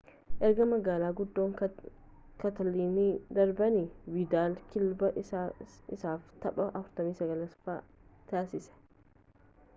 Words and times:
erga 0.47 0.63
magaala 0.69 1.09
guddaa 1.17 1.43
kaatalaanitti 1.59 3.05
darbaani 3.39 3.83
viidaal 4.15 4.57
kilaabii 4.73 5.13
isaaf 5.23 6.27
taphaa 6.47 6.69
49 6.83 7.79
taasisee 8.35 8.83